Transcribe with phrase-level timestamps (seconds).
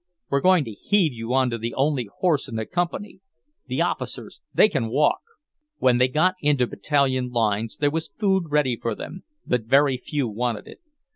[0.31, 3.19] We're going to heave you onto the only horse in the Company.
[3.67, 5.19] The officers, they can walk!"
[5.77, 10.27] When they got into Battalion lines there was food ready for them, but very few
[10.27, 10.79] wanted it.